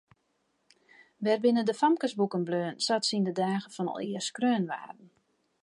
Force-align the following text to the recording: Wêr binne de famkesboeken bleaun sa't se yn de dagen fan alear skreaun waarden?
Wêr 1.23 1.39
binne 1.43 1.63
de 1.67 1.73
famkesboeken 1.81 2.43
bleaun 2.47 2.75
sa't 2.85 3.07
se 3.07 3.15
yn 3.19 3.27
de 3.27 3.33
dagen 3.41 3.73
fan 3.75 3.89
alear 3.97 4.23
skreaun 4.27 4.69
waarden? 4.71 5.07